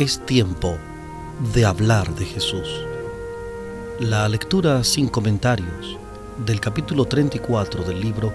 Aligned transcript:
Es 0.00 0.24
tiempo 0.24 0.78
de 1.52 1.66
hablar 1.66 2.14
de 2.14 2.24
Jesús. 2.24 2.86
La 3.98 4.26
lectura 4.30 4.82
sin 4.82 5.08
comentarios 5.08 5.98
del 6.46 6.58
capítulo 6.58 7.04
34 7.04 7.84
del 7.84 8.00
libro 8.00 8.32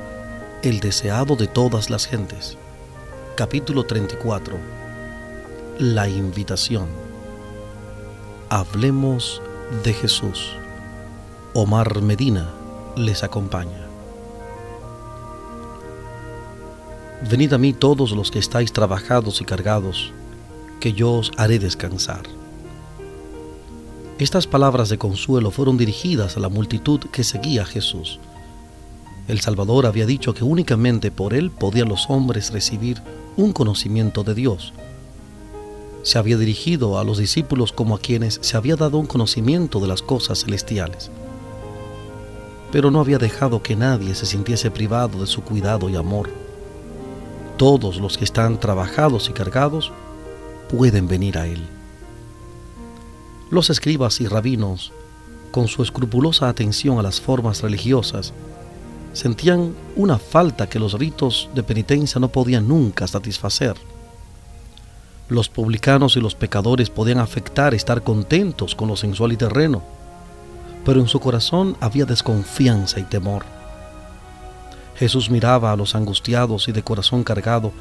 El 0.61 0.79
deseado 0.79 1.35
de 1.35 1.47
todas 1.47 1.89
las 1.89 2.05
gentes. 2.05 2.55
Capítulo 3.35 3.83
34. 3.83 4.59
La 5.79 6.07
invitación. 6.07 6.85
Hablemos 8.49 9.41
de 9.83 9.93
Jesús. 9.93 10.51
Omar 11.55 11.99
Medina 12.03 12.47
les 12.95 13.23
acompaña. 13.23 13.87
Venid 17.27 17.53
a 17.53 17.57
mí 17.57 17.73
todos 17.73 18.11
los 18.11 18.29
que 18.29 18.37
estáis 18.37 18.71
trabajados 18.71 19.41
y 19.41 19.45
cargados, 19.45 20.13
que 20.85 20.93
yo 20.93 21.13
os 21.13 21.31
haré 21.37 21.57
descansar. 21.57 22.21
Estas 24.19 24.45
palabras 24.45 24.87
de 24.87 24.99
consuelo 24.99 25.49
fueron 25.49 25.77
dirigidas 25.77 26.37
a 26.37 26.39
la 26.39 26.47
multitud 26.47 26.99
que 27.11 27.23
seguía 27.23 27.63
a 27.63 27.65
Jesús. 27.65 28.19
El 29.27 29.39
Salvador 29.39 29.87
había 29.87 30.05
dicho 30.05 30.35
que 30.35 30.43
únicamente 30.43 31.09
por 31.09 31.33
él 31.33 31.49
podían 31.49 31.89
los 31.89 32.07
hombres 32.11 32.53
recibir 32.53 33.01
un 33.35 33.51
conocimiento 33.51 34.23
de 34.23 34.35
Dios. 34.35 34.73
Se 36.03 36.19
había 36.19 36.37
dirigido 36.37 36.99
a 36.99 37.03
los 37.03 37.17
discípulos 37.17 37.71
como 37.71 37.95
a 37.95 37.99
quienes 37.99 38.37
se 38.43 38.55
había 38.55 38.75
dado 38.75 38.99
un 38.99 39.07
conocimiento 39.07 39.79
de 39.79 39.87
las 39.87 40.03
cosas 40.03 40.43
celestiales. 40.43 41.09
Pero 42.71 42.91
no 42.91 42.99
había 42.99 43.17
dejado 43.17 43.63
que 43.63 43.75
nadie 43.75 44.13
se 44.13 44.27
sintiese 44.27 44.69
privado 44.69 45.19
de 45.19 45.25
su 45.25 45.41
cuidado 45.41 45.89
y 45.89 45.95
amor. 45.95 46.29
Todos 47.57 47.97
los 47.97 48.19
que 48.19 48.23
están 48.23 48.59
trabajados 48.59 49.29
y 49.29 49.33
cargados 49.33 49.91
pueden 50.69 51.07
venir 51.07 51.37
a 51.37 51.47
Él. 51.47 51.65
Los 53.49 53.69
escribas 53.69 54.21
y 54.21 54.27
rabinos, 54.27 54.91
con 55.51 55.67
su 55.67 55.83
escrupulosa 55.83 56.49
atención 56.49 56.99
a 56.99 57.03
las 57.03 57.21
formas 57.21 57.61
religiosas, 57.61 58.33
sentían 59.13 59.73
una 59.95 60.17
falta 60.17 60.67
que 60.67 60.79
los 60.79 60.93
ritos 60.93 61.49
de 61.55 61.63
penitencia 61.63 62.19
no 62.19 62.29
podían 62.29 62.67
nunca 62.67 63.07
satisfacer. 63.07 63.75
Los 65.29 65.47
publicanos 65.49 66.17
y 66.17 66.21
los 66.21 66.35
pecadores 66.35 66.89
podían 66.89 67.19
afectar 67.19 67.73
estar 67.73 68.03
contentos 68.03 68.75
con 68.75 68.89
lo 68.89 68.95
sensual 68.95 69.31
y 69.31 69.37
terreno, 69.37 69.81
pero 70.83 70.99
en 70.99 71.07
su 71.07 71.19
corazón 71.19 71.77
había 71.79 72.05
desconfianza 72.05 72.99
y 72.99 73.03
temor. 73.03 73.43
Jesús 74.97 75.29
miraba 75.29 75.71
a 75.71 75.75
los 75.75 75.95
angustiados 75.95 76.67
y 76.67 76.71
de 76.71 76.83
corazón 76.83 77.23
cargado, 77.23 77.71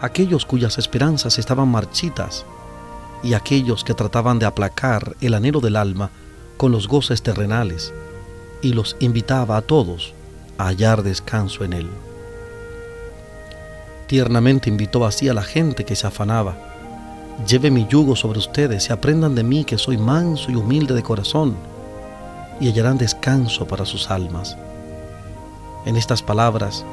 aquellos 0.00 0.44
cuyas 0.44 0.78
esperanzas 0.78 1.38
estaban 1.38 1.68
marchitas, 1.68 2.44
y 3.22 3.34
aquellos 3.34 3.82
que 3.84 3.94
trataban 3.94 4.38
de 4.38 4.46
aplacar 4.46 5.16
el 5.20 5.34
anhelo 5.34 5.60
del 5.60 5.76
alma 5.76 6.10
con 6.56 6.72
los 6.72 6.86
goces 6.86 7.22
terrenales, 7.22 7.92
y 8.62 8.72
los 8.72 8.96
invitaba 9.00 9.56
a 9.56 9.62
todos 9.62 10.14
a 10.56 10.66
hallar 10.66 11.02
descanso 11.02 11.64
en 11.64 11.72
él. 11.72 11.88
Tiernamente 14.06 14.70
invitó 14.70 15.04
así 15.04 15.28
a 15.28 15.34
la 15.34 15.42
gente 15.42 15.84
que 15.84 15.94
se 15.94 16.06
afanaba. 16.06 16.56
Lleve 17.46 17.70
mi 17.70 17.86
yugo 17.86 18.16
sobre 18.16 18.38
ustedes 18.38 18.88
y 18.88 18.92
aprendan 18.92 19.34
de 19.34 19.44
mí 19.44 19.64
que 19.64 19.78
soy 19.78 19.98
manso 19.98 20.50
y 20.50 20.56
humilde 20.56 20.94
de 20.94 21.02
corazón, 21.02 21.56
y 22.60 22.68
hallarán 22.68 22.98
descanso 22.98 23.66
para 23.66 23.84
sus 23.84 24.10
almas. 24.10 24.56
En 25.86 25.96
estas 25.96 26.22
palabras, 26.22 26.84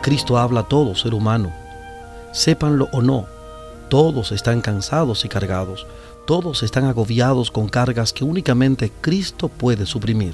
Cristo 0.00 0.38
habla 0.38 0.60
a 0.60 0.68
todo 0.68 0.94
ser 0.94 1.14
humano. 1.14 1.61
Sépanlo 2.32 2.88
o 2.92 3.02
no, 3.02 3.26
todos 3.90 4.32
están 4.32 4.62
cansados 4.62 5.26
y 5.26 5.28
cargados, 5.28 5.86
todos 6.26 6.62
están 6.62 6.86
agobiados 6.86 7.50
con 7.50 7.68
cargas 7.68 8.14
que 8.14 8.24
únicamente 8.24 8.90
Cristo 9.02 9.48
puede 9.48 9.84
suprimir. 9.84 10.32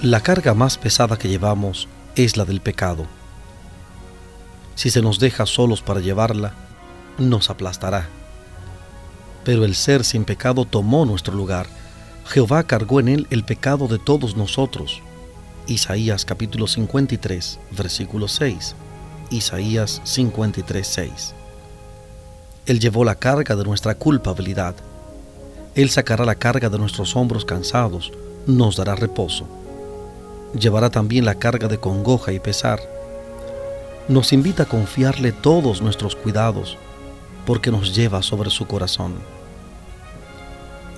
La 0.00 0.20
carga 0.20 0.54
más 0.54 0.78
pesada 0.78 1.18
que 1.18 1.28
llevamos 1.28 1.88
es 2.14 2.36
la 2.36 2.44
del 2.44 2.60
pecado. 2.60 3.06
Si 4.76 4.90
se 4.90 5.02
nos 5.02 5.18
deja 5.18 5.46
solos 5.46 5.82
para 5.82 5.98
llevarla, 5.98 6.54
nos 7.18 7.50
aplastará. 7.50 8.08
Pero 9.42 9.64
el 9.64 9.74
ser 9.74 10.04
sin 10.04 10.24
pecado 10.24 10.64
tomó 10.64 11.04
nuestro 11.04 11.34
lugar. 11.34 11.66
Jehová 12.26 12.62
cargó 12.62 13.00
en 13.00 13.08
él 13.08 13.26
el 13.30 13.42
pecado 13.42 13.88
de 13.88 13.98
todos 13.98 14.36
nosotros. 14.36 15.02
Isaías 15.66 16.24
capítulo 16.24 16.68
53, 16.68 17.58
versículo 17.72 18.28
6. 18.28 18.76
Isaías 19.30 20.00
53, 20.04 20.86
6. 20.86 21.34
Él 22.66 22.80
llevó 22.80 23.04
la 23.04 23.14
carga 23.14 23.56
de 23.56 23.64
nuestra 23.64 23.94
culpabilidad. 23.94 24.74
Él 25.74 25.90
sacará 25.90 26.24
la 26.24 26.34
carga 26.34 26.68
de 26.68 26.78
nuestros 26.78 27.16
hombros 27.16 27.44
cansados, 27.44 28.12
nos 28.46 28.76
dará 28.76 28.94
reposo 28.94 29.46
llevará 30.56 30.90
también 30.90 31.24
la 31.24 31.34
carga 31.34 31.68
de 31.68 31.78
congoja 31.78 32.32
y 32.32 32.40
pesar. 32.40 32.80
Nos 34.08 34.32
invita 34.32 34.64
a 34.64 34.66
confiarle 34.66 35.32
todos 35.32 35.82
nuestros 35.82 36.16
cuidados, 36.16 36.76
porque 37.46 37.70
nos 37.70 37.94
lleva 37.94 38.22
sobre 38.22 38.50
su 38.50 38.66
corazón. 38.66 39.14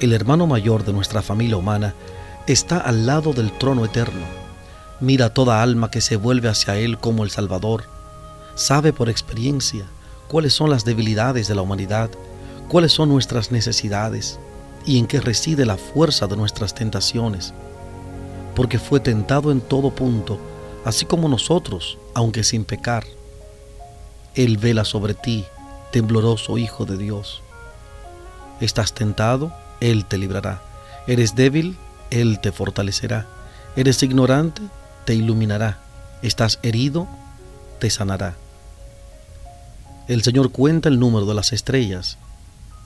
El 0.01 0.13
hermano 0.13 0.47
mayor 0.47 0.85
de 0.85 0.93
nuestra 0.93 1.23
familia 1.23 1.57
humana 1.57 1.95
está 2.47 2.79
al 2.79 3.07
lado 3.07 3.33
del 3.33 3.53
trono 3.59 3.85
eterno. 3.85 4.25
Mira 5.01 5.35
toda 5.35 5.63
alma 5.63 5.91
que 5.91 6.01
se 6.01 6.17
vuelve 6.17 6.49
hacia 6.49 6.77
Él 6.77 6.99
como 6.99 7.25
el 7.25 7.31
Salvador. 7.31 7.85
Sabe 8.55 8.93
por 8.93 9.09
experiencia 9.09 9.85
cuáles 10.29 10.53
son 10.53 10.71
las 10.71 10.85
debilidades 10.85 11.49
de 11.49 11.55
la 11.55 11.63
humanidad, 11.63 12.11
cuáles 12.69 12.93
son 12.93 13.09
nuestras 13.09 13.51
necesidades 13.51 14.39
y 14.87 14.99
en 14.99 15.07
qué 15.07 15.21
reside 15.21 15.67
la 15.67 15.77
fuerza 15.77 16.27
de 16.27 16.37
nuestras 16.37 16.75
tentaciones 16.75 17.53
porque 18.55 18.79
fue 18.79 19.01
tentado 19.01 19.53
en 19.53 19.61
todo 19.61 19.91
punto, 19.91 20.39
así 20.85 21.05
como 21.05 21.29
nosotros, 21.29 21.99
aunque 22.15 22.45
sin 22.45 22.65
pecar. 22.65 23.05
Él 24.35 24.59
vela 24.59 24.85
sobre 24.85 25.15
ti, 25.15 25.45
tembloroso 25.93 26.59
Hijo 26.59 26.85
de 26.85 26.97
Dios. 26.97 27.43
Estás 28.61 28.93
tentado, 28.93 29.53
Él 29.81 30.05
te 30.05 30.19
librará. 30.19 30.63
Eres 31.07 31.35
débil, 31.35 31.79
Él 32.11 32.41
te 32.41 32.53
fortalecerá. 32.53 33.27
Eres 33.77 34.03
ignorante, 34.03 34.63
te 35.05 35.15
iluminará. 35.15 35.79
Estás 36.23 36.59
herido, 36.63 37.09
te 37.81 37.91
sanará. 37.91 38.37
El 40.07 40.23
Señor 40.23 40.53
cuenta 40.53 40.89
el 40.89 41.01
número 41.01 41.27
de 41.27 41.35
las 41.35 41.53
estrellas 41.53 42.19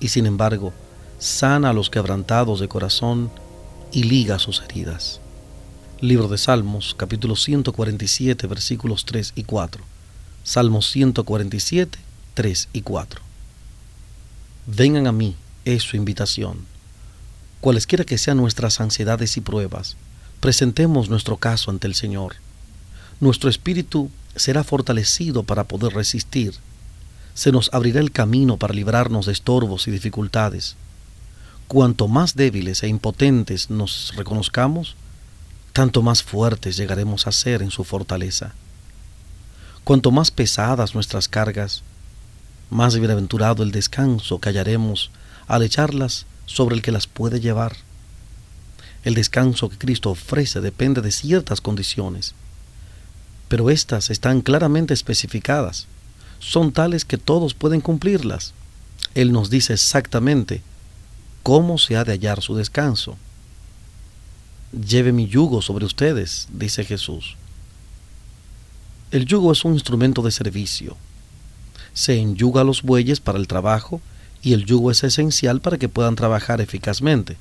y 0.01 0.09
sin 0.09 0.25
embargo 0.25 0.73
sana 1.19 1.71
a 1.71 1.73
los 1.73 1.91
quebrantados 1.91 2.61
de 2.61 2.69
corazón 2.69 3.31
y 3.93 4.05
liga 4.05 4.39
sus 4.39 4.63
heridas. 4.63 5.21
Libro 6.01 6.29
de 6.29 6.39
Salmos, 6.39 6.95
capítulo 6.97 7.37
147, 7.37 8.47
versículos 8.47 9.05
3 9.05 9.33
y 9.37 9.45
4. 9.45 9.83
Salmos 10.43 10.91
147, 10.91 11.99
3 12.35 12.69
y 12.73 12.83
4. 12.83 13.21
Vengan 14.67 15.07
a 15.07 15.13
mí, 15.13 15.37
es 15.65 15.83
su 15.83 15.97
invitación. 15.97 16.67
Cualesquiera 17.61 18.05
que 18.05 18.19
sean 18.19 18.37
nuestras 18.37 18.81
ansiedades 18.81 19.37
y 19.37 19.41
pruebas, 19.41 19.97
presentemos 20.41 21.09
nuestro 21.09 21.39
caso 21.39 21.71
ante 21.71 21.87
el 21.87 21.95
Señor. 21.95 22.35
Nuestro 23.21 23.49
espíritu 23.49 24.11
será 24.37 24.65
fortalecido 24.65 25.43
para 25.43 25.65
poder 25.65 25.95
resistir. 25.95 26.55
Se 27.35 27.53
nos 27.53 27.73
abrirá 27.73 28.01
el 28.01 28.13
camino 28.13 28.57
para 28.57 28.75
librarnos 28.75 29.27
de 29.27 29.33
estorbos 29.33 29.89
y 29.89 29.91
dificultades. 29.91 30.77
Cuanto 31.69 32.09
más 32.09 32.37
débiles 32.37 32.83
e 32.83 32.89
impotentes 32.89 33.71
nos 33.71 34.13
reconozcamos, 34.17 34.97
tanto 35.73 36.03
más 36.03 36.23
fuertes 36.23 36.77
llegaremos 36.77 37.27
a 37.27 37.33
ser 37.33 37.63
en 37.63 37.71
su 37.71 37.85
fortaleza. 37.85 38.53
Cuanto 39.83 40.11
más 40.11 40.31
pesadas 40.31 40.95
nuestras 40.95 41.29
cargas, 41.29 41.83
más 42.71 42.97
bienaventurado 42.99 43.63
el 43.63 43.73
descanso 43.73 44.39
que 44.39 44.51
hallaremos 44.51 45.11
al 45.47 45.63
echarlas 45.63 46.27
sobre 46.47 46.77
el 46.77 46.83
que 46.83 46.93
las 46.93 47.07
puede 47.07 47.41
llevar. 47.41 47.77
El 49.05 49.15
descanso 49.15 49.69
que 49.69 49.79
Cristo 49.79 50.11
ofrece 50.11 50.61
depende 50.61 51.03
de 51.03 51.13
ciertas 51.13 51.61
condiciones, 51.61 52.35
pero 53.55 53.71
éstas 53.71 54.11
están 54.11 54.41
claramente 54.41 54.93
especificadas. 54.93 55.87
Son 56.41 56.73
tales 56.73 57.05
que 57.05 57.19
todos 57.19 57.55
pueden 57.55 57.81
cumplirlas. 57.81 58.53
Él 59.15 59.31
nos 59.31 59.49
dice 59.49 59.75
exactamente 59.75 60.61
cómo 61.45 61.79
se 61.79 61.95
ha 61.97 62.03
de 62.03 62.11
hallar 62.11 62.43
su 62.43 62.57
descanso 62.57 63.17
lleve 64.75 65.13
mi 65.13 65.29
yugo 65.29 65.63
sobre 65.63 65.85
ustedes, 65.85 66.49
dice 66.53 66.85
Jesús. 66.85 67.37
El 69.13 69.25
yugo 69.25 69.53
es 69.53 69.65
un 69.65 69.75
instrumento 69.75 70.23
de 70.23 70.33
servicio. 70.33 70.97
Se 71.93 72.19
enyuga 72.19 72.63
a 72.63 72.65
los 72.65 72.83
bueyes 72.83 73.21
para 73.21 73.39
el 73.39 73.47
trabajo 73.47 74.01
y 74.43 74.53
el 74.53 74.65
yugo 74.65 74.91
es 74.91 75.05
esencial 75.05 75.61
para 75.61 75.79
que 75.79 75.89
puedan 75.89 76.17
trabajar 76.17 76.61
eficazmente. 76.61 77.37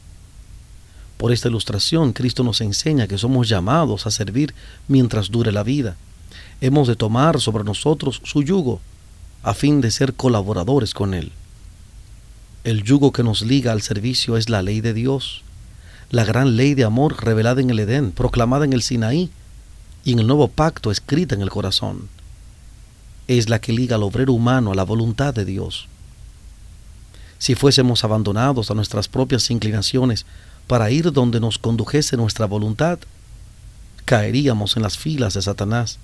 Por 1.17 1.31
esta 1.31 1.47
ilustración, 1.47 2.13
Cristo 2.13 2.43
nos 2.43 2.61
enseña 2.61 3.07
que 3.07 3.17
somos 3.17 3.47
llamados 3.47 4.05
a 4.07 4.11
servir 4.11 4.53
mientras 4.87 5.29
dure 5.29 5.51
la 5.51 5.63
vida. 5.63 5.95
Hemos 6.61 6.87
de 6.87 6.95
tomar 6.95 7.39
sobre 7.39 7.63
nosotros 7.63 8.21
su 8.23 8.43
yugo 8.43 8.81
a 9.43 9.53
fin 9.53 9.81
de 9.81 9.91
ser 9.91 10.13
colaboradores 10.13 10.93
con 10.93 11.13
Él. 11.13 11.31
El 12.63 12.83
yugo 12.83 13.11
que 13.11 13.23
nos 13.23 13.41
liga 13.41 13.73
al 13.73 13.81
servicio 13.81 14.37
es 14.37 14.49
la 14.49 14.61
ley 14.61 14.79
de 14.79 14.93
Dios, 14.93 15.43
la 16.09 16.23
gran 16.23 16.55
ley 16.55 16.75
de 16.75 16.85
amor 16.85 17.23
revelada 17.23 17.59
en 17.59 17.69
el 17.69 17.79
Edén, 17.79 18.11
proclamada 18.11 18.63
en 18.63 18.71
el 18.71 18.81
Sinaí 18.81 19.29
y 20.05 20.13
en 20.13 20.19
el 20.19 20.27
nuevo 20.27 20.47
pacto 20.47 20.91
escrita 20.91 21.35
en 21.35 21.41
el 21.41 21.49
corazón. 21.49 22.07
Es 23.27 23.49
la 23.49 23.59
que 23.59 23.73
liga 23.73 23.95
al 23.95 24.03
obrero 24.03 24.31
humano 24.33 24.71
a 24.71 24.75
la 24.75 24.83
voluntad 24.83 25.33
de 25.33 25.43
Dios. 25.43 25.87
Si 27.37 27.55
fuésemos 27.55 28.05
abandonados 28.05 28.71
a 28.71 28.73
nuestras 28.73 29.09
propias 29.09 29.51
inclinaciones 29.51 30.25
para 30.67 30.91
ir 30.91 31.11
donde 31.11 31.39
nos 31.39 31.57
condujese 31.57 32.17
nuestra 32.17 32.45
voluntad, 32.45 32.99
caeríamos 34.05 34.75
en 34.75 34.83
las 34.83 34.97
filas 34.97 35.33
de 35.33 35.41
Satanás 35.41 35.99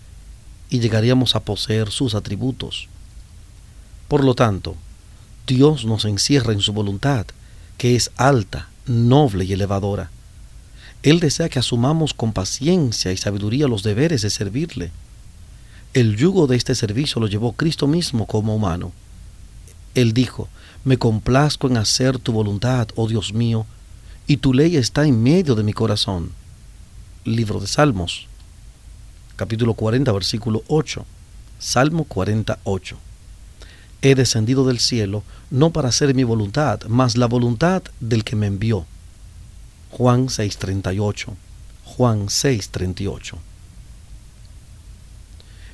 y 0.69 0.79
llegaríamos 0.79 1.35
a 1.35 1.41
poseer 1.41 1.91
sus 1.91 2.15
atributos. 2.15 2.87
Por 4.07 4.23
lo 4.23 4.35
tanto, 4.35 4.75
Dios 5.47 5.85
nos 5.85 6.05
encierra 6.05 6.53
en 6.53 6.61
su 6.61 6.73
voluntad, 6.73 7.25
que 7.77 7.95
es 7.95 8.11
alta, 8.17 8.69
noble 8.85 9.45
y 9.45 9.53
elevadora. 9.53 10.11
Él 11.01 11.19
desea 11.19 11.49
que 11.49 11.59
asumamos 11.59 12.13
con 12.13 12.33
paciencia 12.33 13.11
y 13.11 13.17
sabiduría 13.17 13.67
los 13.67 13.83
deberes 13.83 14.21
de 14.21 14.29
servirle. 14.29 14.91
El 15.93 16.17
yugo 16.17 16.45
de 16.45 16.57
este 16.57 16.75
servicio 16.75 17.21
lo 17.21 17.27
llevó 17.27 17.53
Cristo 17.53 17.87
mismo 17.87 18.27
como 18.27 18.55
humano. 18.55 18.91
Él 19.95 20.13
dijo, 20.13 20.49
me 20.83 20.97
complazco 20.97 21.67
en 21.67 21.77
hacer 21.77 22.19
tu 22.19 22.31
voluntad, 22.31 22.89
oh 22.95 23.07
Dios 23.07 23.33
mío, 23.33 23.65
y 24.29 24.37
tu 24.37 24.53
ley 24.53 24.77
está 24.77 25.07
en 25.07 25.23
medio 25.23 25.55
de 25.55 25.63
mi 25.63 25.73
corazón. 25.73 26.31
Libro 27.25 27.59
de 27.59 27.65
Salmos, 27.65 28.27
capítulo 29.35 29.73
40, 29.73 30.11
versículo 30.11 30.61
8. 30.67 31.03
Salmo 31.57 32.03
48. 32.03 32.95
He 34.03 34.13
descendido 34.13 34.67
del 34.67 34.77
cielo 34.77 35.23
no 35.49 35.71
para 35.71 35.89
hacer 35.89 36.13
mi 36.13 36.23
voluntad, 36.23 36.81
mas 36.87 37.17
la 37.17 37.25
voluntad 37.25 37.81
del 37.99 38.23
que 38.23 38.35
me 38.35 38.45
envió. 38.45 38.85
Juan 39.89 40.27
6:38. 40.29 41.33
Juan 41.83 42.27
6:38. 42.29 43.35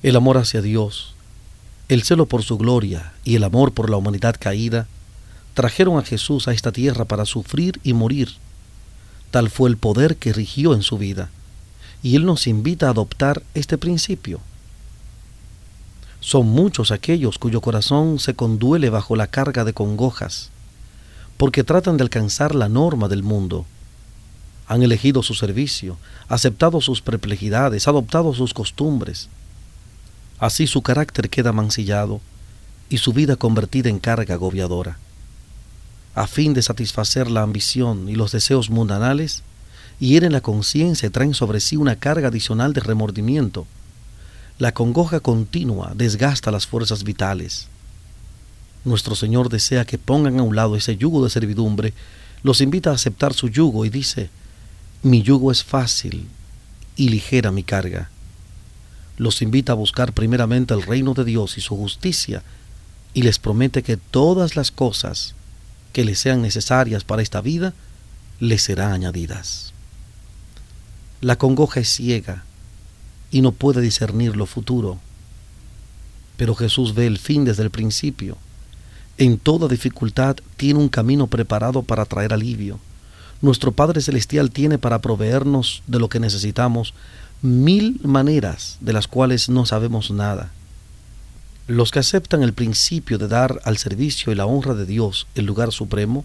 El 0.01 0.15
amor 0.15 0.37
hacia 0.37 0.61
Dios, 0.61 1.13
el 1.89 2.03
celo 2.03 2.25
por 2.25 2.41
su 2.41 2.57
gloria 2.57 3.11
y 3.25 3.35
el 3.35 3.43
amor 3.43 3.73
por 3.73 3.89
la 3.89 3.97
humanidad 3.97 4.37
caída 4.39 4.87
trajeron 5.55 5.97
a 5.97 6.03
Jesús 6.03 6.47
a 6.47 6.53
esta 6.53 6.71
tierra 6.71 7.03
para 7.03 7.25
sufrir 7.25 7.81
y 7.83 7.91
morir. 7.91 8.44
Tal 9.35 9.49
fue 9.49 9.69
el 9.69 9.75
poder 9.75 10.15
que 10.15 10.31
rigió 10.31 10.73
en 10.73 10.81
su 10.81 10.97
vida. 10.97 11.29
Y 12.01 12.15
Él 12.15 12.25
nos 12.25 12.47
invita 12.47 12.87
a 12.87 12.91
adoptar 12.91 13.43
este 13.53 13.77
principio. 13.77 14.39
Son 16.21 16.47
muchos 16.47 16.91
aquellos 16.91 17.37
cuyo 17.37 17.59
corazón 17.59 18.17
se 18.19 18.33
conduele 18.33 18.89
bajo 18.89 19.17
la 19.17 19.27
carga 19.27 19.65
de 19.65 19.73
congojas, 19.73 20.51
porque 21.35 21.65
tratan 21.65 21.97
de 21.97 22.03
alcanzar 22.03 22.55
la 22.55 22.69
norma 22.69 23.09
del 23.09 23.23
mundo. 23.23 23.65
Han 24.67 24.83
elegido 24.83 25.21
su 25.21 25.33
servicio, 25.33 25.97
aceptado 26.29 26.79
sus 26.79 27.01
perplejidades, 27.01 27.89
adoptado 27.89 28.33
sus 28.33 28.53
costumbres. 28.53 29.27
Así 30.39 30.65
su 30.65 30.81
carácter 30.81 31.29
queda 31.29 31.51
mancillado 31.51 32.21
y 32.89 32.99
su 32.99 33.11
vida 33.11 33.35
convertida 33.35 33.89
en 33.89 33.99
carga 33.99 34.35
agobiadora 34.35 34.97
a 36.15 36.27
fin 36.27 36.53
de 36.53 36.61
satisfacer 36.61 37.29
la 37.29 37.41
ambición 37.41 38.07
y 38.07 38.15
los 38.15 38.31
deseos 38.31 38.69
mundanales, 38.69 39.43
hieren 39.99 40.31
la 40.31 40.41
conciencia 40.41 41.07
y 41.07 41.09
traen 41.09 41.33
sobre 41.33 41.59
sí 41.59 41.75
una 41.75 41.97
carga 41.97 42.29
adicional 42.29 42.71
de 42.73 42.79
remordimiento. 42.79 43.67
La 44.57 44.73
congoja 44.73 45.19
continua 45.19 45.91
desgasta 45.93 46.51
las 46.51 46.65
fuerzas 46.65 47.03
vitales. 47.03 47.67
Nuestro 48.85 49.15
Señor 49.15 49.49
desea 49.49 49.83
que 49.83 49.97
pongan 49.97 50.39
a 50.39 50.43
un 50.43 50.55
lado 50.55 50.77
ese 50.77 50.95
yugo 50.95 51.21
de 51.21 51.29
servidumbre, 51.29 51.93
los 52.43 52.61
invita 52.61 52.91
a 52.91 52.93
aceptar 52.93 53.33
su 53.33 53.49
yugo 53.49 53.83
y 53.83 53.89
dice, 53.89 54.29
mi 55.03 55.21
yugo 55.21 55.51
es 55.51 55.63
fácil 55.63 56.27
y 56.95 57.09
ligera 57.09 57.51
mi 57.51 57.63
carga. 57.63 58.09
Los 59.17 59.41
invita 59.41 59.73
a 59.73 59.75
buscar 59.75 60.13
primeramente 60.13 60.73
el 60.73 60.83
reino 60.83 61.13
de 61.13 61.25
Dios 61.25 61.57
y 61.57 61.61
su 61.61 61.75
justicia, 61.75 62.43
y 63.13 63.23
les 63.23 63.39
promete 63.39 63.81
que 63.81 63.97
todas 63.97 64.55
las 64.55 64.71
cosas 64.71 65.35
que 65.95 66.03
le 66.03 66.15
sean 66.15 66.41
necesarias 66.41 67.05
para 67.05 67.21
esta 67.21 67.39
vida, 67.39 67.73
le 68.41 68.57
serán 68.57 68.91
añadidas. 68.91 69.71
La 71.21 71.37
congoja 71.37 71.79
es 71.79 71.87
ciega 71.87 72.43
y 73.31 73.39
no 73.39 73.53
puede 73.53 73.79
discernir 73.79 74.35
lo 74.35 74.45
futuro, 74.45 74.99
pero 76.35 76.53
Jesús 76.53 76.95
ve 76.95 77.07
el 77.07 77.17
fin 77.17 77.45
desde 77.45 77.63
el 77.63 77.69
principio. 77.69 78.35
En 79.17 79.37
toda 79.37 79.69
dificultad 79.69 80.35
tiene 80.57 80.81
un 80.81 80.89
camino 80.89 81.27
preparado 81.27 81.81
para 81.81 82.03
traer 82.03 82.33
alivio. 82.33 82.77
Nuestro 83.41 83.71
Padre 83.71 84.01
Celestial 84.01 84.51
tiene 84.51 84.77
para 84.77 84.99
proveernos 84.99 85.81
de 85.87 85.99
lo 85.99 86.09
que 86.09 86.19
necesitamos 86.19 86.93
mil 87.41 88.01
maneras 88.03 88.79
de 88.81 88.91
las 88.91 89.07
cuales 89.07 89.47
no 89.47 89.65
sabemos 89.65 90.11
nada. 90.11 90.51
Los 91.67 91.89
que 91.89 91.99
aceptan 91.99 92.43
el 92.43 92.53
principio 92.53 93.17
de 93.17 93.27
dar 93.27 93.59
al 93.63 93.77
servicio 93.77 94.31
y 94.31 94.35
la 94.35 94.45
honra 94.45 94.75
de 94.75 94.85
Dios 94.85 95.25
el 95.33 95.45
lugar 95.45 95.71
supremo, 95.71 96.23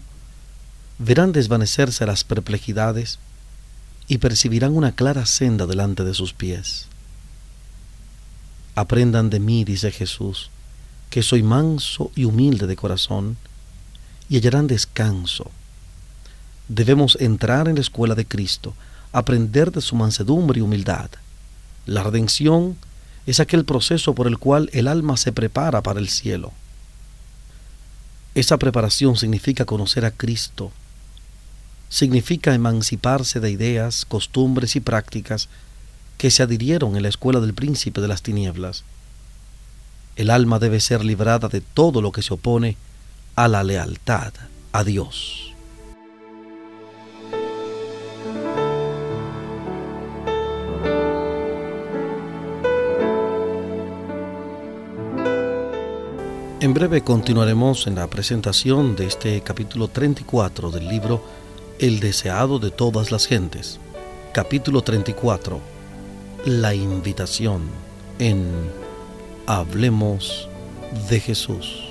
verán 0.99 1.31
desvanecerse 1.31 2.05
las 2.05 2.23
perplejidades 2.23 3.17
y 4.07 4.19
percibirán 4.19 4.75
una 4.75 4.93
clara 4.93 5.25
senda 5.25 5.65
delante 5.65 6.03
de 6.03 6.13
sus 6.13 6.33
pies. 6.33 6.85
Aprendan 8.75 9.31
de 9.31 9.39
mí, 9.39 9.63
dice 9.63 9.91
Jesús, 9.91 10.51
que 11.09 11.23
soy 11.23 11.41
manso 11.41 12.11
y 12.15 12.25
humilde 12.25 12.67
de 12.67 12.75
corazón, 12.75 13.37
y 14.29 14.37
hallarán 14.37 14.67
descanso. 14.67 15.49
Debemos 16.67 17.17
entrar 17.19 17.67
en 17.67 17.75
la 17.75 17.81
escuela 17.81 18.13
de 18.13 18.25
Cristo, 18.25 18.75
aprender 19.11 19.71
de 19.71 19.81
su 19.81 19.95
mansedumbre 19.95 20.59
y 20.59 20.61
humildad. 20.61 21.09
La 21.87 22.03
redención 22.03 22.77
es 23.25 23.39
aquel 23.39 23.65
proceso 23.65 24.15
por 24.15 24.27
el 24.27 24.37
cual 24.37 24.69
el 24.73 24.87
alma 24.87 25.17
se 25.17 25.31
prepara 25.31 25.81
para 25.81 25.99
el 25.99 26.09
cielo. 26.09 26.51
Esa 28.33 28.57
preparación 28.57 29.17
significa 29.17 29.65
conocer 29.65 30.05
a 30.05 30.11
Cristo, 30.11 30.71
significa 31.89 32.53
emanciparse 32.53 33.39
de 33.39 33.51
ideas, 33.51 34.05
costumbres 34.05 34.75
y 34.75 34.79
prácticas 34.79 35.49
que 36.17 36.31
se 36.31 36.43
adhirieron 36.43 36.95
en 36.95 37.03
la 37.03 37.09
escuela 37.09 37.39
del 37.39 37.53
príncipe 37.53 37.99
de 37.99 38.07
las 38.07 38.21
tinieblas. 38.21 38.83
El 40.15 40.29
alma 40.29 40.59
debe 40.59 40.79
ser 40.79 41.03
librada 41.03 41.49
de 41.49 41.61
todo 41.61 42.01
lo 42.01 42.11
que 42.11 42.21
se 42.21 42.33
opone 42.33 42.77
a 43.35 43.47
la 43.47 43.63
lealtad 43.63 44.33
a 44.71 44.83
Dios. 44.83 45.50
En 56.61 56.75
breve 56.75 57.01
continuaremos 57.01 57.87
en 57.87 57.95
la 57.95 58.05
presentación 58.05 58.95
de 58.95 59.07
este 59.07 59.41
capítulo 59.41 59.87
34 59.87 60.69
del 60.69 60.87
libro 60.89 61.23
El 61.79 61.99
deseado 61.99 62.59
de 62.59 62.69
todas 62.69 63.11
las 63.11 63.25
gentes. 63.25 63.79
Capítulo 64.31 64.83
34. 64.83 65.59
La 66.45 66.75
invitación 66.75 67.63
en 68.19 68.45
Hablemos 69.47 70.49
de 71.09 71.19
Jesús. 71.19 71.90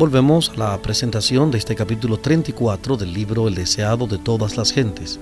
Volvemos 0.00 0.48
a 0.48 0.56
la 0.56 0.78
presentación 0.80 1.50
de 1.50 1.58
este 1.58 1.76
capítulo 1.76 2.16
34 2.16 2.96
del 2.96 3.12
libro 3.12 3.48
El 3.48 3.54
deseado 3.54 4.06
de 4.06 4.16
todas 4.16 4.56
las 4.56 4.72
gentes. 4.72 5.20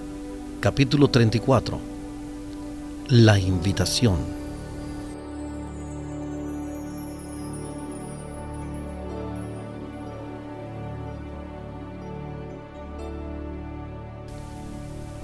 Capítulo 0.60 1.08
34. 1.08 1.80
La 3.08 3.40
invitación. 3.40 4.18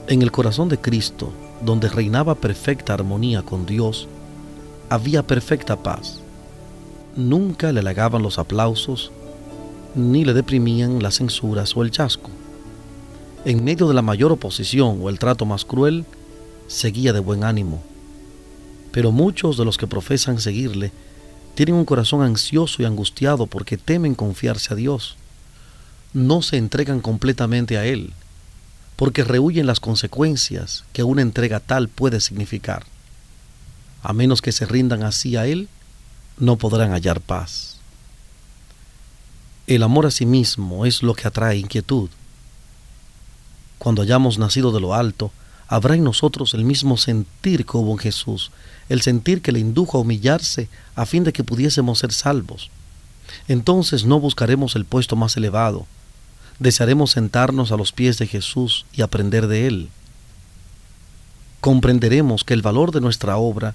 En 0.08 0.22
el 0.22 0.32
corazón 0.32 0.68
de 0.68 0.78
Cristo, 0.78 1.32
donde 1.60 1.88
reinaba 1.88 2.34
perfecta 2.34 2.92
armonía 2.92 3.42
con 3.42 3.66
Dios, 3.66 4.08
había 4.90 5.22
perfecta 5.24 5.76
paz. 5.76 6.18
Nunca 7.14 7.70
le 7.70 7.78
halagaban 7.78 8.20
los 8.20 8.40
aplausos 8.40 9.12
ni 9.94 10.24
le 10.24 10.34
deprimían 10.34 11.02
las 11.02 11.16
censuras 11.16 11.76
o 11.76 11.82
el 11.82 11.90
chasco. 11.90 12.30
En 13.44 13.62
medio 13.62 13.86
de 13.88 13.94
la 13.94 14.02
mayor 14.02 14.32
oposición 14.32 14.98
o 15.02 15.08
el 15.08 15.18
trato 15.18 15.44
más 15.44 15.64
cruel, 15.64 16.04
seguía 16.66 17.12
de 17.12 17.20
buen 17.20 17.44
ánimo. 17.44 17.82
Pero 18.90 19.12
muchos 19.12 19.56
de 19.56 19.64
los 19.64 19.76
que 19.76 19.86
profesan 19.86 20.40
seguirle 20.40 20.92
tienen 21.54 21.74
un 21.74 21.84
corazón 21.84 22.22
ansioso 22.22 22.82
y 22.82 22.84
angustiado 22.84 23.46
porque 23.46 23.76
temen 23.76 24.14
confiarse 24.14 24.72
a 24.72 24.76
Dios. 24.76 25.16
No 26.12 26.42
se 26.42 26.56
entregan 26.56 27.00
completamente 27.00 27.76
a 27.76 27.84
Él, 27.84 28.12
porque 28.96 29.24
rehuyen 29.24 29.66
las 29.66 29.80
consecuencias 29.80 30.84
que 30.92 31.02
una 31.02 31.22
entrega 31.22 31.60
tal 31.60 31.88
puede 31.88 32.20
significar. 32.20 32.84
A 34.02 34.12
menos 34.12 34.42
que 34.42 34.52
se 34.52 34.66
rindan 34.66 35.02
así 35.02 35.36
a 35.36 35.46
Él, 35.46 35.68
no 36.38 36.56
podrán 36.56 36.92
hallar 36.92 37.20
paz. 37.20 37.73
El 39.66 39.82
amor 39.82 40.04
a 40.04 40.10
sí 40.10 40.26
mismo 40.26 40.84
es 40.84 41.02
lo 41.02 41.14
que 41.14 41.26
atrae 41.26 41.56
inquietud. 41.56 42.10
Cuando 43.78 44.02
hayamos 44.02 44.38
nacido 44.38 44.72
de 44.72 44.80
lo 44.80 44.92
alto, 44.92 45.32
habrá 45.68 45.94
en 45.94 46.04
nosotros 46.04 46.52
el 46.52 46.64
mismo 46.64 46.98
sentir 46.98 47.64
que 47.64 47.76
hubo 47.78 47.92
en 47.92 47.98
Jesús, 47.98 48.50
el 48.90 49.00
sentir 49.00 49.40
que 49.40 49.52
le 49.52 49.60
indujo 49.60 49.96
a 49.96 50.02
humillarse 50.02 50.68
a 50.94 51.06
fin 51.06 51.24
de 51.24 51.32
que 51.32 51.44
pudiésemos 51.44 51.98
ser 51.98 52.12
salvos. 52.12 52.70
Entonces 53.48 54.04
no 54.04 54.20
buscaremos 54.20 54.76
el 54.76 54.84
puesto 54.84 55.16
más 55.16 55.36
elevado, 55.38 55.86
desearemos 56.58 57.12
sentarnos 57.12 57.72
a 57.72 57.76
los 57.76 57.92
pies 57.92 58.18
de 58.18 58.26
Jesús 58.26 58.84
y 58.92 59.00
aprender 59.00 59.46
de 59.46 59.66
Él. 59.66 59.88
Comprenderemos 61.62 62.44
que 62.44 62.52
el 62.52 62.60
valor 62.60 62.92
de 62.92 63.00
nuestra 63.00 63.38
obra 63.38 63.74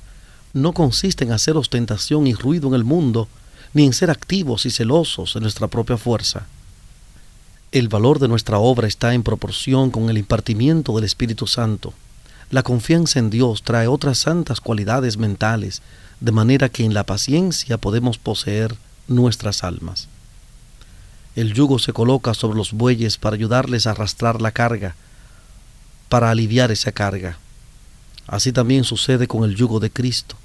no 0.53 0.73
consiste 0.73 1.23
en 1.23 1.31
hacer 1.31 1.57
ostentación 1.57 2.27
y 2.27 2.33
ruido 2.33 2.67
en 2.67 2.75
el 2.75 2.83
mundo, 2.83 3.27
ni 3.73 3.85
en 3.85 3.93
ser 3.93 4.09
activos 4.09 4.65
y 4.65 4.71
celosos 4.71 5.35
en 5.35 5.43
nuestra 5.43 5.67
propia 5.67 5.97
fuerza. 5.97 6.47
El 7.71 7.87
valor 7.87 8.19
de 8.19 8.27
nuestra 8.27 8.57
obra 8.57 8.87
está 8.87 9.13
en 9.13 9.23
proporción 9.23 9.91
con 9.91 10.09
el 10.09 10.17
impartimiento 10.17 10.95
del 10.95 11.03
Espíritu 11.03 11.45
Santo. 11.45 11.93
La 12.49 12.63
confianza 12.63 13.19
en 13.19 13.29
Dios 13.29 13.61
trae 13.61 13.87
otras 13.87 14.17
santas 14.17 14.59
cualidades 14.59 15.17
mentales, 15.17 15.83
de 16.19 16.31
manera 16.31 16.69
que 16.69 16.83
en 16.83 16.95
la 16.95 17.03
paciencia 17.03 17.77
podemos 17.77 18.17
poseer 18.17 18.75
nuestras 19.07 19.63
almas. 19.63 20.07
El 21.35 21.53
yugo 21.53 21.77
se 21.77 21.93
coloca 21.93 22.33
sobre 22.33 22.57
los 22.57 22.73
bueyes 22.73 23.17
para 23.17 23.35
ayudarles 23.35 23.85
a 23.85 23.91
arrastrar 23.91 24.41
la 24.41 24.51
carga, 24.51 24.95
para 26.09 26.31
aliviar 26.31 26.71
esa 26.71 26.91
carga. 26.91 27.37
Así 28.25 28.51
también 28.51 28.83
sucede 28.83 29.27
con 29.27 29.43
el 29.43 29.55
yugo 29.55 29.79
de 29.79 29.91
Cristo. 29.91 30.35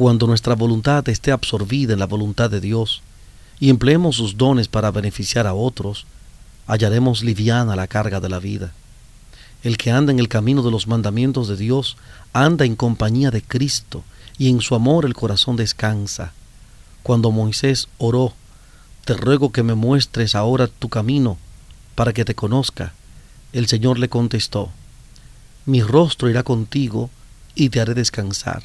Cuando 0.00 0.26
nuestra 0.26 0.54
voluntad 0.54 1.06
esté 1.10 1.30
absorbida 1.30 1.92
en 1.92 1.98
la 1.98 2.06
voluntad 2.06 2.50
de 2.50 2.62
Dios 2.62 3.02
y 3.58 3.68
empleemos 3.68 4.16
sus 4.16 4.38
dones 4.38 4.66
para 4.66 4.90
beneficiar 4.90 5.46
a 5.46 5.52
otros, 5.52 6.06
hallaremos 6.66 7.22
liviana 7.22 7.76
la 7.76 7.86
carga 7.86 8.18
de 8.18 8.30
la 8.30 8.38
vida. 8.38 8.72
El 9.62 9.76
que 9.76 9.90
anda 9.90 10.10
en 10.10 10.18
el 10.18 10.28
camino 10.28 10.62
de 10.62 10.70
los 10.70 10.86
mandamientos 10.86 11.48
de 11.48 11.58
Dios 11.58 11.98
anda 12.32 12.64
en 12.64 12.76
compañía 12.76 13.30
de 13.30 13.42
Cristo 13.42 14.02
y 14.38 14.48
en 14.48 14.62
su 14.62 14.74
amor 14.74 15.04
el 15.04 15.12
corazón 15.12 15.56
descansa. 15.56 16.32
Cuando 17.02 17.30
Moisés 17.30 17.88
oró, 17.98 18.32
te 19.04 19.12
ruego 19.12 19.52
que 19.52 19.62
me 19.62 19.74
muestres 19.74 20.34
ahora 20.34 20.66
tu 20.66 20.88
camino 20.88 21.36
para 21.94 22.14
que 22.14 22.24
te 22.24 22.34
conozca, 22.34 22.94
el 23.52 23.66
Señor 23.66 23.98
le 23.98 24.08
contestó, 24.08 24.70
mi 25.66 25.82
rostro 25.82 26.30
irá 26.30 26.42
contigo 26.42 27.10
y 27.54 27.68
te 27.68 27.82
haré 27.82 27.92
descansar 27.92 28.62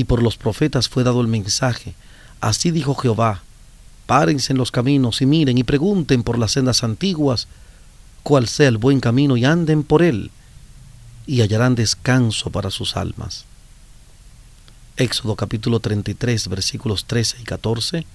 y 0.00 0.04
por 0.04 0.22
los 0.22 0.38
profetas 0.38 0.88
fue 0.88 1.04
dado 1.04 1.20
el 1.20 1.26
mensaje. 1.26 1.94
Así 2.40 2.70
dijo 2.70 2.94
Jehová, 2.94 3.42
párense 4.06 4.54
en 4.54 4.56
los 4.56 4.70
caminos 4.70 5.20
y 5.20 5.26
miren 5.26 5.58
y 5.58 5.62
pregunten 5.62 6.22
por 6.22 6.38
las 6.38 6.52
sendas 6.52 6.82
antiguas 6.82 7.48
cuál 8.22 8.48
sea 8.48 8.68
el 8.68 8.78
buen 8.78 9.00
camino 9.00 9.36
y 9.36 9.44
anden 9.44 9.82
por 9.82 10.02
él, 10.02 10.30
y 11.26 11.42
hallarán 11.42 11.74
descanso 11.74 12.48
para 12.48 12.70
sus 12.70 12.96
almas. 12.96 13.44
Éxodo 14.96 15.36
capítulo 15.36 15.80
33 15.80 16.48
versículos 16.48 17.04
13 17.04 17.42
y 17.42 17.44
14, 17.44 18.06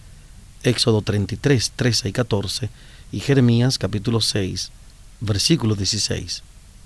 Éxodo 0.63 1.03
33, 1.03 1.71
13 1.75 2.09
y 2.09 2.11
14, 2.13 2.69
y 3.11 3.19
Jeremías 3.19 3.77
capítulo 3.77 4.21
6 4.21 4.71
versículo 5.19 5.75
16. 5.75 6.41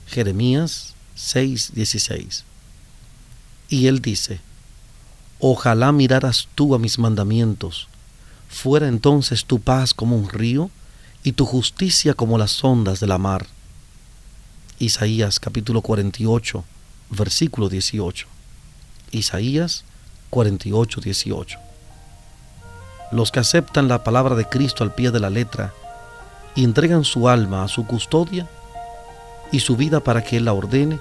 Jeremías 0.08 0.94
6, 1.16 1.72
16. 1.74 2.44
Y 3.70 3.88
él 3.88 4.02
dice, 4.02 4.42
Ojalá 5.42 5.94
miraras 5.94 6.50
tú 6.54 6.76
a 6.76 6.80
mis 6.80 7.00
mandamientos. 7.00 7.88
Fuera 8.50 8.90
entonces 8.90 9.46
tu 9.46 9.62
paz 9.62 9.94
como 9.94 10.18
un 10.18 10.28
río 10.28 10.70
y 11.24 11.32
tu 11.32 11.46
justicia 11.46 12.14
como 12.14 12.38
las 12.38 12.62
ondas 12.62 13.00
de 13.00 13.08
la 13.08 13.18
mar. 13.18 13.48
Isaías 14.80 15.40
capítulo 15.40 15.82
48, 15.82 16.66
versículo 17.12 17.70
18. 17.70 18.28
Isaías 19.12 19.86
48, 20.30 21.00
18. 21.00 21.60
Los 23.14 23.32
que 23.32 23.40
aceptan 23.40 23.88
la 23.88 24.04
palabra 24.04 24.36
de 24.36 24.46
Cristo 24.46 24.84
al 24.84 24.94
pie 24.94 25.12
de 25.12 25.22
la 25.22 25.30
letra 25.30 25.74
y 26.54 26.66
entregan 26.66 27.06
su 27.06 27.30
alma 27.30 27.64
a 27.64 27.70
su 27.70 27.86
custodia 27.86 28.46
y 29.54 29.62
su 29.62 29.78
vida 29.78 30.02
para 30.02 30.22
que 30.22 30.36
Él 30.36 30.46
la 30.46 30.54
ordene, 30.54 31.00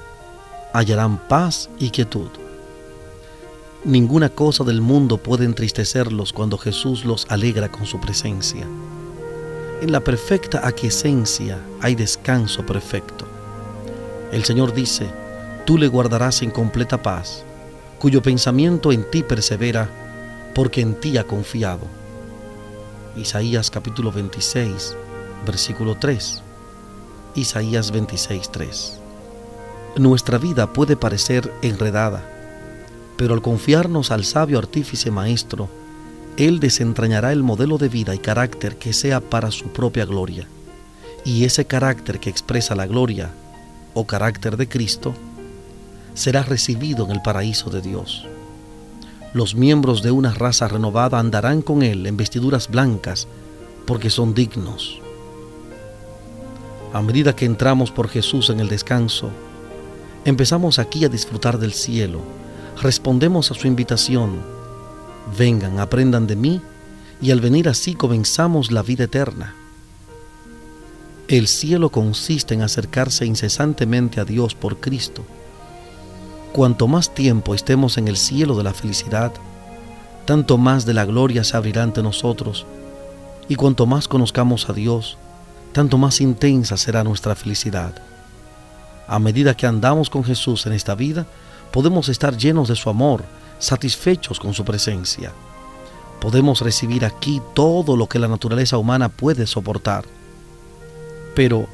hallarán 0.72 1.18
paz 1.26 1.68
y 1.80 1.90
quietud. 1.90 2.30
Ninguna 3.84 4.28
cosa 4.28 4.64
del 4.64 4.80
mundo 4.80 5.18
puede 5.18 5.44
entristecerlos 5.44 6.32
cuando 6.32 6.58
Jesús 6.58 7.04
los 7.04 7.26
alegra 7.30 7.70
con 7.70 7.86
su 7.86 8.00
presencia. 8.00 8.66
En 9.80 9.92
la 9.92 10.00
perfecta 10.00 10.66
aquiescencia 10.66 11.60
hay 11.80 11.94
descanso 11.94 12.66
perfecto. 12.66 13.24
El 14.32 14.44
Señor 14.44 14.74
dice, 14.74 15.06
tú 15.64 15.78
le 15.78 15.86
guardarás 15.86 16.42
en 16.42 16.50
completa 16.50 17.00
paz, 17.00 17.44
cuyo 18.00 18.20
pensamiento 18.20 18.90
en 18.90 19.08
ti 19.08 19.22
persevera, 19.22 19.88
porque 20.56 20.80
en 20.80 20.98
ti 20.98 21.16
ha 21.16 21.22
confiado. 21.22 21.86
Isaías 23.16 23.70
capítulo 23.70 24.10
26, 24.10 24.96
versículo 25.46 25.96
3. 25.96 26.42
Isaías 27.36 27.92
26, 27.92 28.50
3. 28.50 28.98
Nuestra 29.98 30.38
vida 30.38 30.72
puede 30.72 30.96
parecer 30.96 31.52
enredada, 31.62 32.37
pero 33.18 33.34
al 33.34 33.42
confiarnos 33.42 34.12
al 34.12 34.24
sabio 34.24 34.58
artífice 34.58 35.10
maestro, 35.10 35.68
Él 36.36 36.60
desentrañará 36.60 37.32
el 37.32 37.42
modelo 37.42 37.76
de 37.76 37.88
vida 37.88 38.14
y 38.14 38.18
carácter 38.18 38.76
que 38.76 38.92
sea 38.92 39.20
para 39.20 39.50
su 39.50 39.66
propia 39.70 40.06
gloria. 40.06 40.46
Y 41.24 41.44
ese 41.44 41.66
carácter 41.66 42.20
que 42.20 42.30
expresa 42.30 42.76
la 42.76 42.86
gloria 42.86 43.32
o 43.92 44.06
carácter 44.06 44.56
de 44.56 44.68
Cristo 44.68 45.14
será 46.14 46.44
recibido 46.44 47.04
en 47.06 47.10
el 47.10 47.20
paraíso 47.20 47.70
de 47.70 47.82
Dios. 47.82 48.24
Los 49.34 49.56
miembros 49.56 50.00
de 50.04 50.12
una 50.12 50.32
raza 50.32 50.68
renovada 50.68 51.18
andarán 51.18 51.60
con 51.60 51.82
Él 51.82 52.06
en 52.06 52.16
vestiduras 52.16 52.68
blancas 52.68 53.26
porque 53.84 54.10
son 54.10 54.32
dignos. 54.32 55.00
A 56.92 57.02
medida 57.02 57.34
que 57.34 57.46
entramos 57.46 57.90
por 57.90 58.08
Jesús 58.08 58.48
en 58.48 58.60
el 58.60 58.68
descanso, 58.68 59.28
empezamos 60.24 60.78
aquí 60.78 61.04
a 61.04 61.08
disfrutar 61.08 61.58
del 61.58 61.72
cielo 61.72 62.37
respondemos 62.82 63.50
a 63.50 63.54
su 63.54 63.66
invitación, 63.66 64.40
vengan, 65.36 65.78
aprendan 65.78 66.26
de 66.26 66.36
mí, 66.36 66.60
y 67.20 67.30
al 67.30 67.40
venir 67.40 67.68
así 67.68 67.94
comenzamos 67.94 68.70
la 68.70 68.82
vida 68.82 69.04
eterna. 69.04 69.54
El 71.26 71.48
cielo 71.48 71.90
consiste 71.90 72.54
en 72.54 72.62
acercarse 72.62 73.26
incesantemente 73.26 74.20
a 74.20 74.24
Dios 74.24 74.54
por 74.54 74.78
Cristo. 74.78 75.24
Cuanto 76.52 76.86
más 76.86 77.14
tiempo 77.14 77.54
estemos 77.54 77.98
en 77.98 78.08
el 78.08 78.16
cielo 78.16 78.56
de 78.56 78.64
la 78.64 78.72
felicidad, 78.72 79.32
tanto 80.24 80.56
más 80.56 80.86
de 80.86 80.94
la 80.94 81.04
gloria 81.04 81.44
se 81.44 81.56
abrirá 81.56 81.82
ante 81.82 82.02
nosotros, 82.02 82.66
y 83.48 83.56
cuanto 83.56 83.86
más 83.86 84.08
conozcamos 84.08 84.68
a 84.68 84.72
Dios, 84.72 85.18
tanto 85.72 85.98
más 85.98 86.20
intensa 86.20 86.76
será 86.76 87.04
nuestra 87.04 87.34
felicidad. 87.34 87.94
A 89.06 89.18
medida 89.18 89.54
que 89.54 89.66
andamos 89.66 90.10
con 90.10 90.24
Jesús 90.24 90.66
en 90.66 90.72
esta 90.72 90.94
vida, 90.94 91.26
podemos 91.72 92.08
estar 92.08 92.36
llenos 92.36 92.68
de 92.68 92.76
su 92.76 92.90
amor, 92.90 93.24
satisfechos 93.58 94.38
con 94.38 94.54
su 94.54 94.64
presencia. 94.64 95.32
Podemos 96.20 96.60
recibir 96.60 97.04
aquí 97.04 97.40
todo 97.54 97.96
lo 97.96 98.08
que 98.08 98.18
la 98.18 98.28
naturaleza 98.28 98.78
humana 98.78 99.08
puede 99.08 99.46
soportar. 99.46 100.04
Pero, 101.34 101.68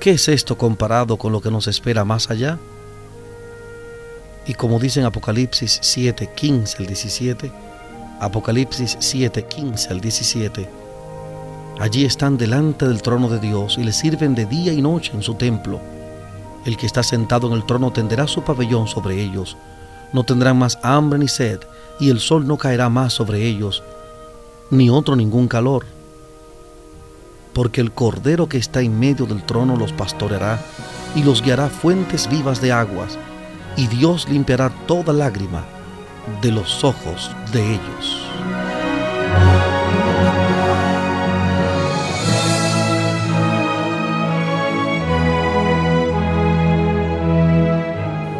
¿qué 0.00 0.12
es 0.12 0.28
esto 0.28 0.56
comparado 0.56 1.16
con 1.16 1.32
lo 1.32 1.40
que 1.40 1.50
nos 1.50 1.66
espera 1.66 2.04
más 2.04 2.30
allá? 2.30 2.58
Y 4.46 4.54
como 4.54 4.78
dice 4.78 5.00
en 5.00 5.06
Apocalipsis 5.06 5.78
7, 5.82 6.30
15 6.34 6.78
al 6.78 6.86
17, 6.86 7.52
Apocalipsis 8.20 8.96
7, 9.00 9.46
15 9.46 9.88
al 9.90 10.00
17, 10.00 10.68
allí 11.80 12.04
están 12.04 12.36
delante 12.36 12.86
del 12.86 13.02
trono 13.02 13.28
de 13.28 13.40
Dios 13.40 13.78
y 13.78 13.84
le 13.84 13.92
sirven 13.92 14.34
de 14.34 14.46
día 14.46 14.72
y 14.72 14.82
noche 14.82 15.12
en 15.14 15.22
su 15.22 15.34
templo. 15.34 15.80
El 16.64 16.76
que 16.76 16.86
está 16.86 17.02
sentado 17.02 17.48
en 17.48 17.54
el 17.54 17.66
trono 17.66 17.92
tenderá 17.92 18.26
su 18.26 18.42
pabellón 18.42 18.86
sobre 18.86 19.20
ellos. 19.20 19.56
No 20.12 20.24
tendrán 20.24 20.58
más 20.58 20.78
hambre 20.82 21.18
ni 21.18 21.28
sed, 21.28 21.60
y 21.98 22.10
el 22.10 22.20
sol 22.20 22.46
no 22.46 22.56
caerá 22.56 22.88
más 22.88 23.12
sobre 23.12 23.46
ellos, 23.46 23.82
ni 24.70 24.90
otro 24.90 25.16
ningún 25.16 25.48
calor. 25.48 25.86
Porque 27.52 27.80
el 27.80 27.92
Cordero 27.92 28.48
que 28.48 28.58
está 28.58 28.80
en 28.80 28.98
medio 28.98 29.26
del 29.26 29.42
trono 29.44 29.76
los 29.76 29.92
pastoreará 29.92 30.60
y 31.14 31.22
los 31.22 31.42
guiará 31.42 31.68
fuentes 31.68 32.28
vivas 32.28 32.60
de 32.60 32.72
aguas, 32.72 33.18
y 33.76 33.86
Dios 33.88 34.28
limpiará 34.28 34.70
toda 34.86 35.12
lágrima 35.12 35.64
de 36.40 36.52
los 36.52 36.84
ojos 36.84 37.30
de 37.52 37.74
ellos. 37.74 38.21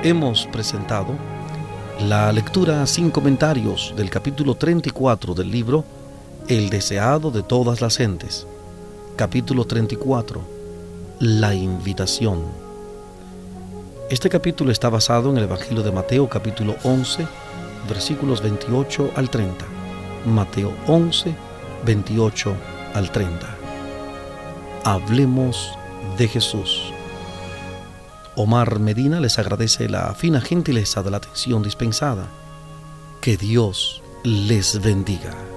Hemos 0.05 0.47
presentado 0.47 1.15
la 2.01 2.33
lectura 2.33 2.87
sin 2.87 3.11
comentarios 3.11 3.95
del 3.97 4.11
capítulo 4.11 4.57
34 4.57 5.35
del 5.35 5.51
libro 5.51 5.85
El 6.49 6.71
deseado 6.71 7.31
de 7.31 7.43
todas 7.43 7.81
las 7.81 7.97
gentes. 7.97 8.47
Capítulo 9.17 9.65
34. 9.65 10.41
La 11.21 11.55
invitación. 11.55 12.43
Este 14.11 14.29
capítulo 14.29 14.73
está 14.73 14.89
basado 14.89 15.31
en 15.31 15.39
el 15.39 15.45
Evangelio 15.45 15.83
de 15.83 15.93
Mateo 15.93 16.29
capítulo 16.29 16.75
11 16.83 17.27
versículos 17.89 18.43
28 18.43 19.13
al 19.17 19.31
30. 19.31 19.65
Mateo 20.27 20.73
11, 20.87 21.35
28 21.85 22.55
al 22.95 23.11
30. 23.11 23.47
Hablemos 24.85 25.73
de 26.19 26.29
Jesús. 26.29 26.92
Omar 28.37 28.79
Medina 28.79 29.21
les 29.21 29.39
agradece 29.39 29.89
la 29.89 30.15
fina 30.15 30.41
gentileza 30.41 31.03
de 31.03 31.11
la 31.11 31.19
atención 31.19 31.63
dispensada. 31.63 32.27
Que 33.21 33.37
Dios 33.37 34.03
les 34.25 34.81
bendiga. 34.81 35.52